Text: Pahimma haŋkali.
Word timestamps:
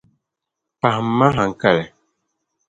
Pahimma 0.79 1.27
haŋkali. 1.35 1.85